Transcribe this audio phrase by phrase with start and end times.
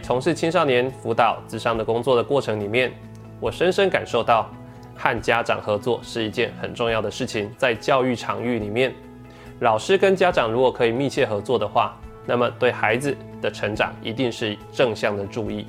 [0.00, 2.92] 从事青少年辅导、智商的工作的过程里面，
[3.40, 4.50] 我深深感受到，
[4.96, 7.50] 和家长合作是一件很重要的事情。
[7.56, 8.94] 在教育场域里面，
[9.60, 15.66] 老师跟家长如果可以密切合作的话，那么对孩子的成长一定是正向的注意。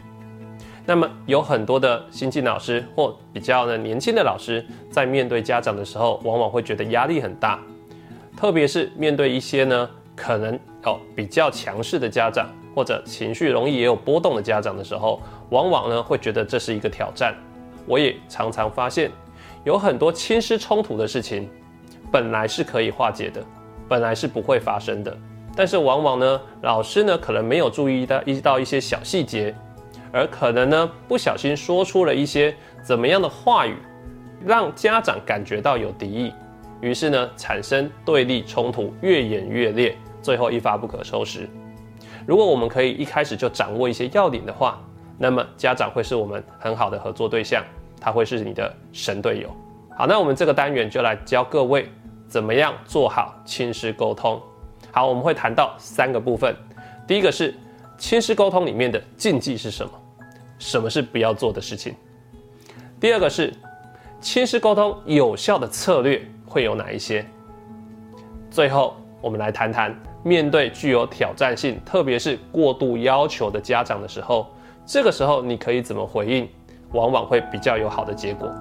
[0.85, 7.59] 那么有很多的新进老师或比较呢年轻的老师，在面对家长的时候，往往会觉得压力很大，
[8.37, 17.33] 特别是面对一些呢可能哦比较强势的家长，或者情绪容易也有波动的家长的时候，往往呢会觉得这是一个挑战。
[17.87, 19.09] 我也常常发现，
[19.63, 21.49] 有很多亲师冲突的事情，
[22.11, 23.43] 本来是可以化解的，
[23.89, 25.17] 本来是不会发生的，
[25.55, 29.55] 但是往往呢老师呢可能没有注意到一到一些小细节。
[30.11, 33.75] 而可能呢，不小心说出了一些怎么样的话语，
[34.45, 36.31] 让家长感觉到有敌意，
[36.79, 41.49] 于是呢，产生对立冲突，越演越烈，最后一发不可收拾。
[42.27, 44.79] 如果我们可以一开始就掌握一些要领的话，
[45.17, 47.63] 那么家长会是我们很好的合作对象，
[47.99, 49.49] 他会是你的神队友。
[49.97, 51.89] 好，那我们这个单元就来教各位
[52.27, 54.39] 怎么样做好亲师沟通。
[54.91, 56.55] 好，我们会谈到三个部分，
[57.07, 57.55] 第一个是。
[57.99, 59.91] 亲师沟通里面的禁忌是什么？
[60.59, 61.95] 什么是不要做的事情？
[62.99, 63.51] 第二个是
[64.21, 67.25] 亲师沟通有效的策略会有哪一些？
[68.51, 74.47] 最后，我们来谈谈面对具有挑战性，特别是过度要求的家长的时候，
[74.85, 76.49] 这个时候你可以怎么回应？
[76.91, 78.51] 往往会比较有好的结果。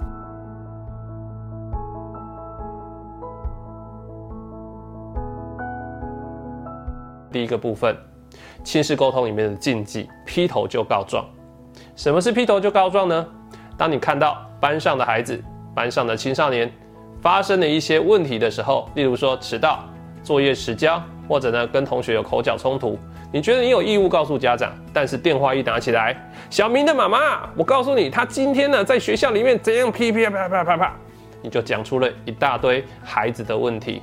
[7.33, 7.97] 第一个部分。
[8.62, 11.25] 亲师沟通里面的禁忌，劈头就告状。
[11.95, 13.27] 什么是劈头就告状呢？
[13.77, 15.41] 当你看到班上的孩子、
[15.75, 16.70] 班上的青少年
[17.23, 19.85] 发生了一些问题的时候，例如说迟到、
[20.27, 22.98] 作业迟交，或者呢跟同学有口角冲突，
[23.33, 26.17] 你觉得你有义务告诉家长，但是电话一打起来，
[26.51, 30.97] 小明的妈妈，我告诉你，他今天呢在学校里面怎样噼噼啪啪啪啪，
[31.42, 34.03] 你就讲出了一大堆孩子的问题。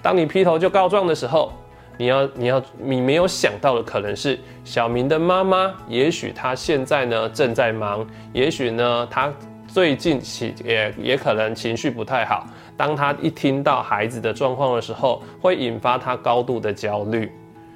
[0.00, 1.52] 当你劈头就告状的时候，
[1.98, 9.32] 你要，你要，你没有想到的可能是小明的妈妈，也许她现在呢正在忙，也许呢她
[9.74, 12.46] 最近情也也可能情绪不太好。
[12.76, 17.28] 当他一听到孩子的状况的时候，会引发他高度的焦虑。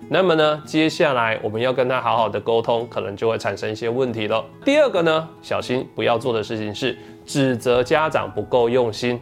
[0.09, 4.45] 那么呢，接下来我们要跟他好好的沟通，可能就会产生一些问题了。
[4.65, 9.21] 第二个呢，小心不要做的事情是指责家长不够用心。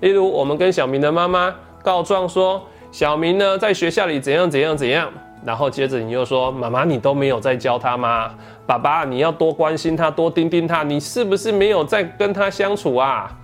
[0.00, 2.62] 例如，我们跟小明的妈妈告状说。
[2.90, 5.10] 小明呢，在学校里怎样怎样怎样，
[5.44, 8.34] 然后接着你又说：“妈妈，你都没有在教他吗？
[8.66, 13.36] 爸爸，你要多关心他，多盯盯他，你是不是没有在跟他相处啊？”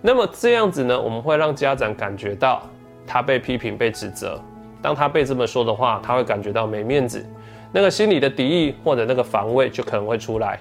[0.00, 2.62] 那么这样子呢，我们会让家长感觉到
[3.06, 4.40] 他被批评、被指责。
[4.80, 7.26] 当他被这么说的话，他会感觉到没面子，
[7.72, 10.60] 那个心里的敌意或者那个防卫就可能会出来。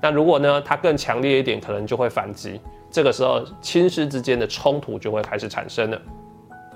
[0.00, 2.60] 那如果呢，他更强烈一点，可能就会反击。
[2.88, 6.00] 这个时候，亲师之间的冲突就会开始产生了。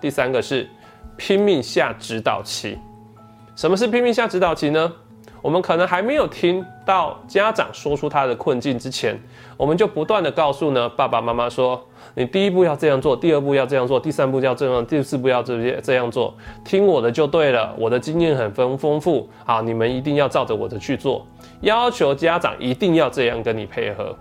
[0.01, 0.69] 第三个是
[1.17, 2.79] 拼命下指导期。
[3.57, 4.93] 什么是拼命下指导期呢？
[5.41, 9.17] 我们可能还没有听到家长说出他的困境之前，
[9.57, 11.81] 我们就不断的告诉呢爸爸妈妈说：
[12.15, 17.73] 你第一步要这样做，第二步要这样做，第三步要这样，第四步要这些这样做，听我的就对了。
[17.79, 21.25] 我的经验很丰丰富，好，你们一定要照着我的去做。
[21.61, 24.17] 要求家长一定要这样跟你配合。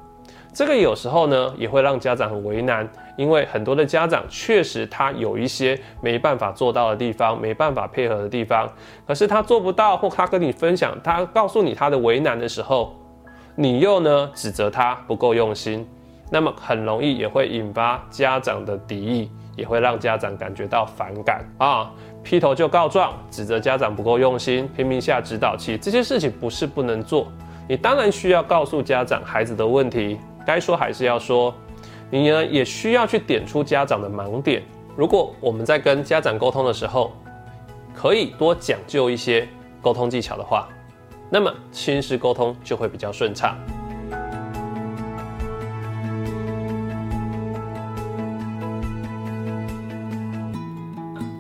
[0.57, 8.67] 这个有时候呢，也会让家长很为难，因为很多的家长确实他有一些没办法做到的地方，没办法配合的地方，
[9.05, 12.95] 可是他做不到，或他跟你分享，他告诉你他的为难的时候，
[13.53, 15.87] 你又呢指责他不够用心，
[16.31, 21.91] 那么很容易也会引发家长的敌意，也会让家长感觉到反感啊，
[22.23, 27.27] 劈头就告状，指责家长不够用心，拼命下指导期，这些事情不是不能做，
[27.69, 30.17] 你当然需要告诉家长孩子的问题。
[30.47, 31.53] 该说还是要说，
[32.09, 34.63] 你呢也需要去点出家长的盲点。
[34.95, 37.11] 如果我们在跟家长沟通的时候，
[37.93, 39.45] 可以多讲究一些
[39.81, 40.69] 沟通技巧的话，
[41.29, 43.57] 那么亲师沟通就会比较顺畅。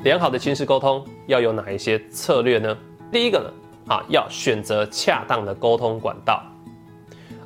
[0.03, 2.77] 良好的亲师沟通要有哪一些策略呢？
[3.09, 6.43] 第一个呢，啊，要选择恰当的沟通管道。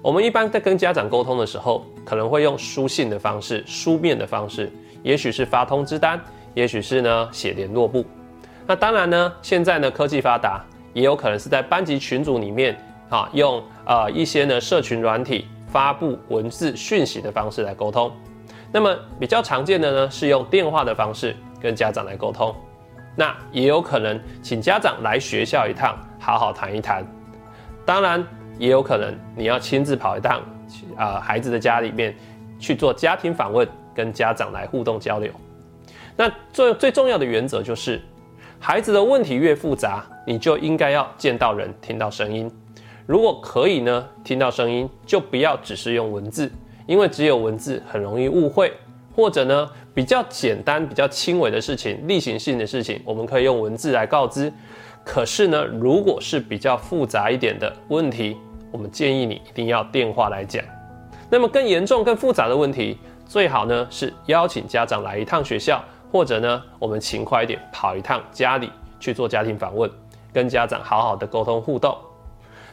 [0.04, 4.72] 我们一般在跟家长沟通的时候，可能会用书信的方式、书面的方式，
[5.04, 6.20] 也许是发通知单，
[6.56, 8.04] 也许是呢写联络簿。
[8.66, 12.76] 那当然呢，现在呢科技发达，也有可能是在班级群组里面
[13.10, 18.12] 啊，用呃一些呢社群软体发布文字讯息的方式来沟通。
[18.72, 22.56] 那么比较常见的呢是用电话的方式跟家长来沟通。
[23.16, 27.06] 那也有可能请家长来学校一趟，好好谈一谈。
[27.86, 28.26] 当然，
[28.58, 30.42] 也有可能你要亲自跑一趟，
[30.96, 32.16] 啊，孩子的家里面
[32.60, 35.32] 去做家庭访问，跟家长来互动交流。
[36.16, 38.00] 那最最重要的原则就是，
[38.60, 42.52] 孩子的问题越复杂，你就应该要见到人，听到声音。
[43.08, 46.52] 如果可以呢，听到声音就不要只是用文字，
[46.86, 48.72] 因为只有文字很容易误会，
[49.16, 54.52] 或者呢比较简单、比较轻微的事情、例行性的事情，我们可以用文字来告知。
[55.04, 58.38] 可是呢，如果是比较复杂一点的问题，
[58.72, 60.64] 我们建议你一定要电话来讲。
[61.30, 68.70] 那么更严重、更复杂的问题，最好呢是邀请家长来一趟学校，或者呢我们勤快一点跑一趟家里
[69.00, 69.90] 去做家庭访问，
[70.32, 71.98] 跟家长好好的沟通互动。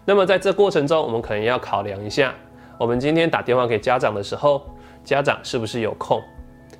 [0.05, 2.35] 那么在这过程中，我们可能要考量一下，
[2.77, 4.69] 我们今天打电话给家长的时候，
[5.09, 6.23] 家长是不是有空？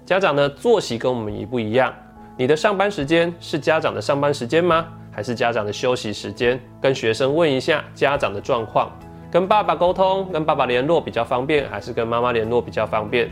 [0.05, 1.91] 家长呢作息跟我们一不一样？
[2.37, 4.87] 你的上班时间是家长的上班时间吗？
[5.11, 6.61] 还是家长的休息时间？
[6.79, 8.93] 跟学生问一下家长的状况，
[9.31, 13.31] 跟爸爸沟通，跟爸爸联络比较方便，还是跟妈妈联络比较方便？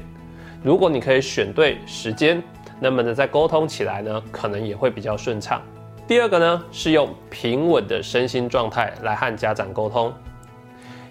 [0.62, 2.42] 如果你可以选对时间，
[2.80, 5.60] 那么呢在沟通起来呢，可能也会比较顺畅。
[6.08, 10.10] 第二个呢，是用平稳的身心状态来和家长沟通，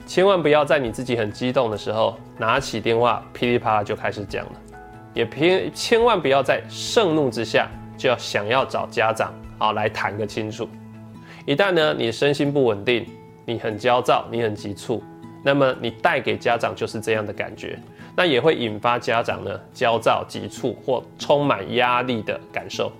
[0.06, 4.52] 千万不要在你自己很激动的时候拿起电话噼里啪啦就开始讲了，
[5.14, 7.68] 也偏千万不要在盛怒之下
[7.98, 10.70] 就要想要找家长啊来谈个清楚。
[11.46, 13.06] 一旦呢你身心不稳定，
[13.46, 15.04] 你很焦躁，你很急促，
[15.44, 17.78] 那么你带给家长就是这样的感觉，
[18.16, 22.92] 那也会引发家长呢焦躁、急促或充满压力的感受。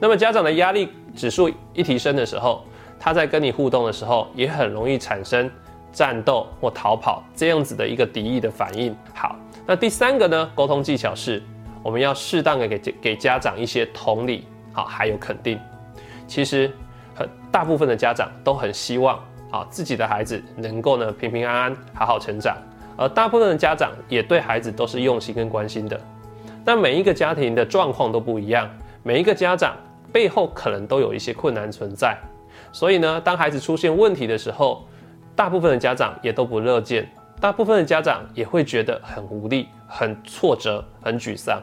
[0.00, 2.64] 那么家长的压力指数一提升的时候，
[2.98, 5.50] 他在跟你互动的时候，也很容易产生
[5.96, 8.94] 战斗或逃跑这样子的一个敌意的反应。
[9.14, 9.34] 好，
[9.64, 11.42] 那第三个呢，沟通技巧是，
[11.82, 15.58] 我们要适当的给给家长一些同理，好，还有肯定。
[16.26, 16.70] 其实
[17.14, 19.18] 很大部分的家长都很希望，
[19.50, 22.54] 啊，自己的孩子能够呢平平安安，好好成长。
[22.98, 25.98] 而大部分的家长也对孩子都是用心跟关心的。
[26.62, 28.68] 那每一个家庭的状况都不一样。
[29.02, 29.74] 每一个家长
[30.12, 32.18] 背后可能都有一些困难存在，
[32.70, 34.84] 所以呢，当孩子出现问题的时候，
[35.36, 37.06] 大部分的家长也都不乐见，
[37.38, 41.62] 大部分的家长也会觉得很无力、很挫折、很沮丧。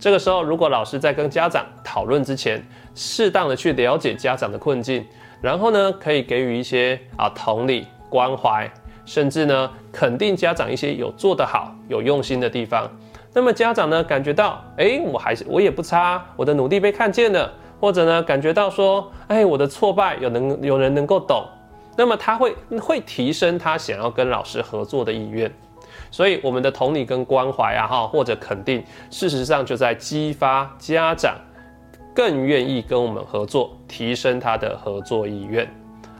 [0.00, 5.06] 这个时候，如果老师在跟家长讨论之前，适当的去了解家长的困境，
[5.40, 8.68] 然后呢，可以给予一些啊同理、关怀，
[9.04, 12.90] 甚至呢肯定家长一些有做得好、有用心的地方。
[13.34, 21.46] 那么家长呢，感觉到，哎，我还是我也不差，我的努力被看见了，或者呢，感觉到说，哎，我的挫败有能有人能够懂，
[21.96, 25.52] 那么他会会提升他想要跟老师合作的意愿，
[26.10, 31.36] 所以我们的同理跟关怀啊，哈，或者肯定，事实上就在激发家长
[32.14, 35.68] 更愿意跟我们合作，提升他的合作意愿。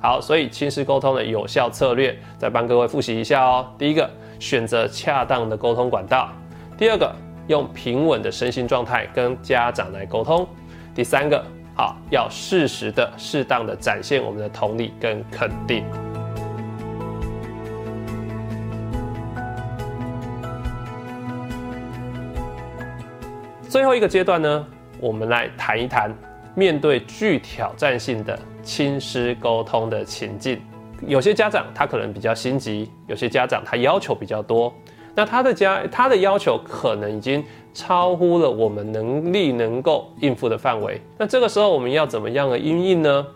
[0.00, 3.66] 好，所以亲师沟通的有效策略，再帮各位复习一下哦。
[3.78, 4.10] 第一个，
[4.40, 6.28] 选择恰当的沟通管道。
[6.76, 7.14] 第二个，
[7.46, 10.44] 用平稳的身心状态跟家长来沟通；
[10.92, 15.84] 第三个，好，要适时的、适当的展现我们的同理跟肯定。
[23.68, 24.66] 最后一个阶段呢，
[25.00, 26.14] 我们来谈一谈
[26.54, 30.60] 面对具挑战性的亲师沟通的情境。
[31.06, 34.70] 有些家长他可能比较心急，有些家长他要求比较多。
[35.14, 37.42] 那他的家，他的要求可能已经
[37.74, 41.00] 超乎了我们能力能够应付的范围。
[41.16, 43.26] 那这个时候我们要怎么样的应应呢？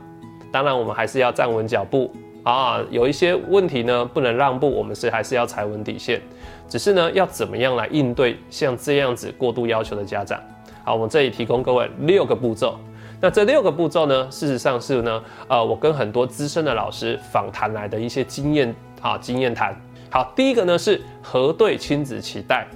[0.52, 2.10] 当然，我们还是要站稳脚步
[2.42, 2.80] 啊。
[2.90, 6.20] 有一些问题呢，不能让步，我们是还是要踩稳底线。
[6.68, 10.40] 只是呢，要怎么样来应对像这样子过度要求的家长？
[10.84, 12.78] 好，我们这里提供各位六个步骤。
[13.20, 19.74] 那这六个步骤呢，事实上是呢，呃，我跟很多资深的老师访谈来的一些经验啊，经验谈。
[20.10, 22.66] 好，第一个呢是核对亲子期待。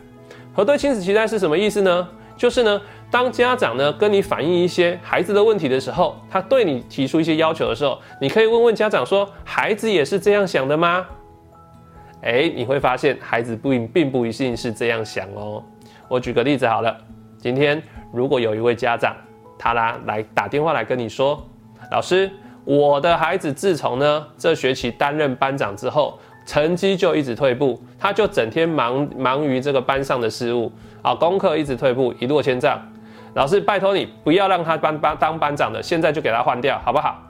[0.53, 2.09] 核对亲子期待是什么意思呢？
[2.37, 2.81] 就是呢，
[3.11, 11.07] 当家长呢跟你反映一些孩子的问题的时候，他对你提出一些要求的时候，你可以问问家长说：“孩子也是这样想的吗？”
[12.23, 15.63] 哎，你会发现孩子不并不一定是这样想哦。
[16.09, 16.97] 我举个例子好了，
[17.39, 19.15] 今天如果有一位家长，
[19.59, 21.47] 他啦来打电话来跟你说
[21.93, 22.31] ：“老师，
[22.65, 26.19] 我的孩子自从呢这学期担任班长之后。”
[26.51, 32.77] 成绩就一直退步，他就整天忙忙于这个班上的事务啊，功课一直退步，一落千丈。
[33.35, 37.23] 老师，拜托你不要让他班班当班长的，现在就给他换掉，好不好？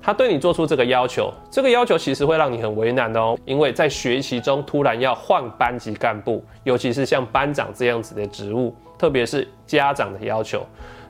[0.00, 10.64] 他对你做出这个要求，这个要求其实会让你很为难的哦，因为在学习中突然要换班级干部，尤其是像班长这样子的职务，特别是家长的要求，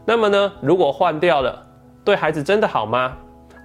[0.04, 1.64] 那么呢，如果换掉了，
[2.04, 3.16] 对孩子真的好吗？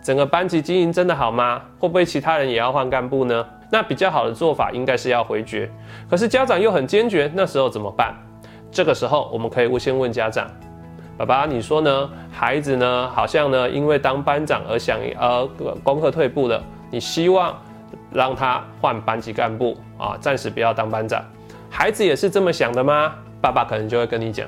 [0.03, 1.59] 整个班级经营真的好吗？
[1.79, 3.43] 会不会其他人也要换干部呢？
[3.73, 5.67] 那比较好的做法应该是要回绝，
[6.07, 8.13] 可是家长又很坚决，那时候怎么办？
[8.71, 10.47] 这个时候我们可以先问家长：
[11.17, 12.07] 爸爸，你说呢？
[12.31, 15.43] 孩子呢，好像呢因为当班长而想呃
[15.83, 16.61] 功课退步了，
[16.91, 17.59] 你希望
[18.11, 21.25] 让他换班级干部啊，暂时不要当班长。
[21.67, 23.15] 孩子也是这么想的吗？
[23.41, 24.47] 爸爸可能就会跟你讲：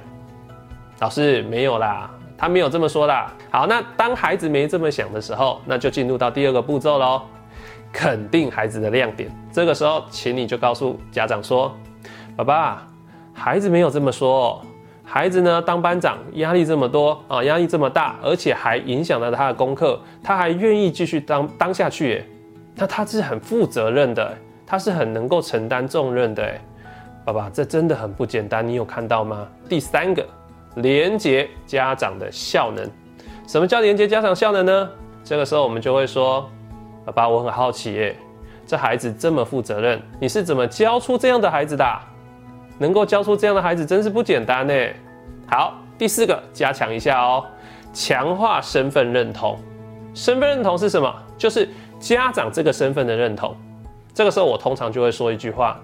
[1.00, 2.08] 老师没有啦。
[2.38, 3.26] 他没有这么说的。
[3.50, 7.24] 好，那当孩子没这么想的时候，那就进入到第二个步骤喽，
[7.98, 9.32] 肯定孩子的亮点。
[9.54, 11.74] 这个时候，请你就告诉家长说
[12.36, 12.88] ：“爸爸，
[13.34, 14.62] 孩子没有这么说，
[15.02, 22.28] 孩子呢当班长压力这么多啊，压力这么大，而且还影响了他的功课，他还愿意继续当当下去，耶，
[22.76, 24.38] 那他是很负责任的，
[24.68, 26.54] 他是很能够承担重任的，
[27.24, 29.48] 爸爸，这真的很不简单，你有看到吗？
[29.70, 30.26] 第三个。”
[30.80, 32.86] 连接家长的效能，
[33.48, 34.90] 什么叫连接家长效能呢？
[35.24, 36.50] 这个时候我们就会说，
[37.06, 38.16] 爸爸，我很好奇耶，
[38.66, 41.86] 这孩子这么负责任，你是怎么教出这样的孩子的？
[42.80, 44.74] 能够教出这样的孩子，真是不简单呢。
[45.48, 47.46] 好，第四个，加强一下哦，
[47.94, 49.58] 强化身份认同。
[50.14, 51.14] 身份认同是什么？
[51.38, 51.70] 就是
[52.00, 53.56] 家长这个身份的认同。
[54.14, 55.80] 这个时候我通常就会说一句话：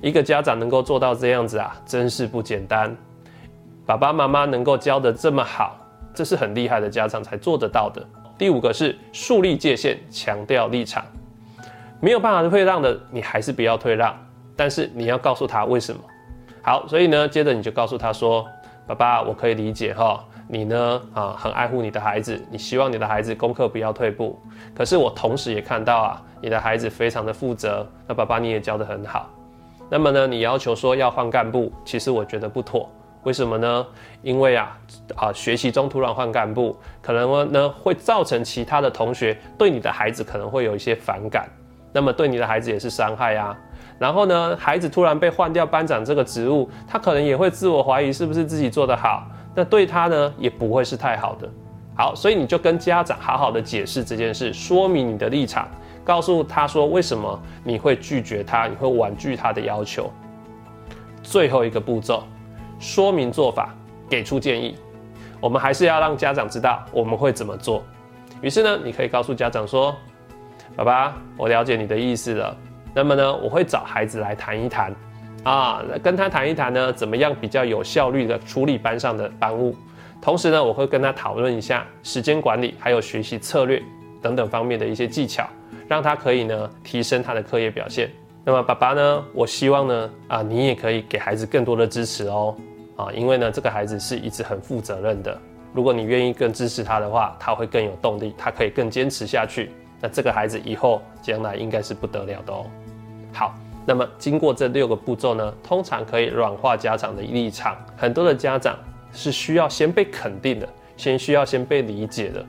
[0.00, 2.96] 一个家长能够做到这样子啊，真是不简单。
[3.84, 5.76] 爸爸妈妈能够教的这么好，
[6.14, 8.02] 这是很厉害的家长才做得到的。
[8.36, 11.04] 第五个是树立界限，强调立场，
[12.00, 14.14] 没有办法退让的，你还是不要退让，
[14.56, 16.00] 但是你要告诉他为什么。
[16.60, 18.44] 好，所以呢，接着你就告诉他说
[18.88, 24.36] ：“爸爸，我可以理解哈，你呢啊很爱护你的孩子，你希望你的孩子功课不要退步。
[24.74, 29.30] 可是我同时也看到啊，你的孩子非常的负责，那爸爸你也教得很好。
[29.88, 32.90] 那么呢，你要求说要换干部，其实我觉得不妥。”
[33.24, 33.86] 为什么呢？
[34.22, 34.78] 因为啊
[35.16, 41.48] 啊，学习中突然换干部，可能呢会造成其他的同学对你的孩子可能会有一些反感，
[41.92, 43.56] 那么对你的孩子也是伤害啊。
[43.98, 51.48] 然后呢，孩子突然被换掉班长这个职务，他可能也会自我怀疑是不是自己做得好，那对他呢也不会是太好的。
[51.96, 55.68] 好，所以你就跟家长好好的解释这件事，说明你的立场，
[56.04, 60.12] 告诉他说为什么你会拒绝他，你会婉拒他的要求。
[61.22, 62.24] 最后一个步骤。
[62.78, 63.74] 说明做法，
[64.08, 64.76] 给出建议。
[65.40, 67.84] 我们还是要让家长知道我们会怎么做。
[68.40, 69.94] 于是呢，你可以告诉家长说
[70.76, 72.56] ：“爸爸，我了解你的意思了。
[72.94, 74.94] 那么呢，我会找孩子来谈一谈，
[75.42, 79.76] 啊，跟他谈一谈呢，怎么样比较有效率的处理班上的班务。
[80.20, 83.82] 同时呢，我会跟他讨论一下时间管理，还有学习策略
[84.22, 85.46] 等等方面的一些技巧，
[85.88, 88.10] 让他可以呢提升他的课业表现。
[88.44, 92.54] 那么爸爸呢，我希望呢，啊，你也可以给孩子更多的支持哦。”
[92.96, 95.36] 啊，因为呢，这个孩子是一直很负责任的。
[95.72, 99.72] 如果你愿意更支持他的话，他会更有动力，他可以更坚持下去。
[100.00, 102.66] 那这个孩子以后将来应该是不得了的哦。
[103.32, 107.76] 好，那么经过这六个步骤呢，通常可以软化家长的立场。
[107.96, 108.78] 很多的家长
[109.10, 112.46] 是需要先被肯定的，先需要先被理解的，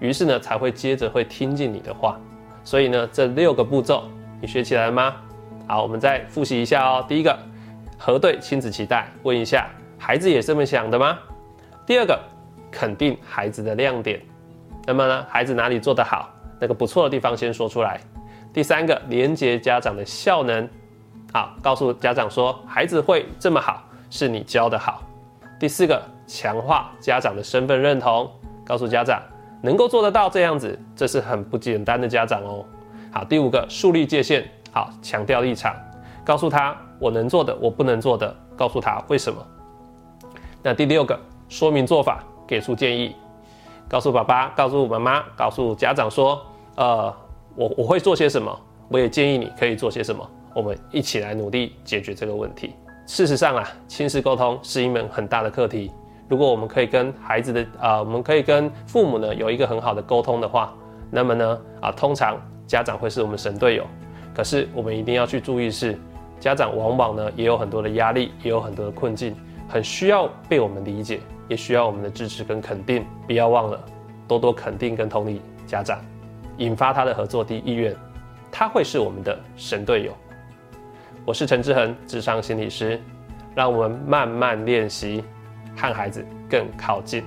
[0.00, 2.18] 于是呢，才会接着会听进你的话。
[2.64, 4.02] 所以呢，这六个步骤
[4.40, 5.14] 你学起来了吗？
[5.66, 7.04] 好，我们再复习一下哦。
[7.08, 7.38] 第一个，
[7.98, 9.66] 核对亲子期待，问一下。
[9.98, 11.18] 孩子也这么想的吗？
[11.86, 12.18] 第二个，
[12.70, 14.20] 肯定孩子的亮点。
[14.86, 16.28] 那么呢，孩子哪里做得好，
[16.60, 17.98] 那个不错的地方先说出来。
[18.52, 20.68] 第三个，连接家长的效能，
[21.32, 25.02] 好，告诉家长说，孩子会这么好，是你教的好。
[25.58, 28.30] 第四个，强化家长的身份认同，
[28.66, 29.22] 告诉家长
[29.62, 32.62] 能够做得到这样子，这是很不简单的家长哦。
[33.10, 35.72] 好，第五个，树立界限，好，强调立场，
[36.24, 39.40] 告诉他我能做的，我不能做的，告诉他为什么。
[40.64, 41.16] 那第六个
[41.48, 43.14] 说明做法，给出建议，
[43.88, 47.14] 告诉爸爸，告诉妈妈，告诉家长说，呃，
[47.54, 52.74] 我我会做些什么，我也建议你可以做些什么，我们一起来努力解决这个问题。
[53.06, 55.92] 事实上啊，亲子沟通是一门很大的课题。
[56.28, 60.74] 如果我们可以跟孩子的啊，我们可以跟父母呢有一个很好的沟通的话，
[61.12, 63.86] 那么呢啊，通常家长会是我们神队友。
[64.34, 65.96] 可是我们一定要去注意是，
[66.40, 69.34] 家长往往呢也有很多的压力，也有很多的困境。
[69.66, 73.06] 很需要被我们理解，也需要我们的支持跟肯定。
[73.26, 73.82] 不要忘了，
[74.28, 75.98] 多多肯定跟同理家长，
[76.58, 77.96] 引发他的合作的意愿，
[78.52, 80.12] 他会是我们的神队友。
[81.24, 83.00] 我是陈志恒，智商心理师，
[83.54, 85.24] 让我们慢慢练习，
[85.74, 87.24] 和孩子更靠近。